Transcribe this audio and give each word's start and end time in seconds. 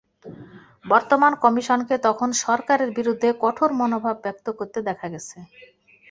বর্তমান 0.85 1.31
কমিশনকে 1.43 1.95
তখন 2.07 2.29
সরকারের 2.43 2.89
বিরুদ্ধে 2.97 3.29
কঠোর 3.43 3.69
মনোভাব 3.79 4.15
ব্যক্ত 4.25 4.45
করতে 4.59 4.79
দেখা 4.87 5.07
গেছে। 5.13 5.37